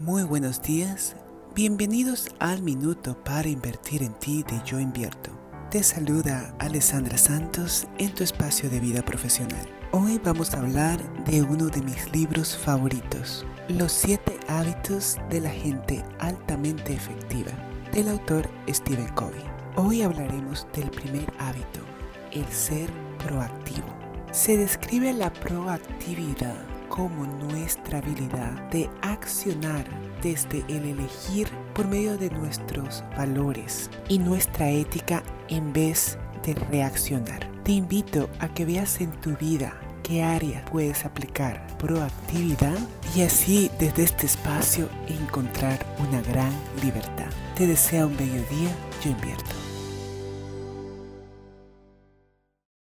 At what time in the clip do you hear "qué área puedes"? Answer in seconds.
40.02-41.04